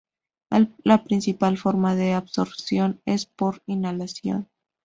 [0.83, 4.49] La principal forma de absorción es por inhalación.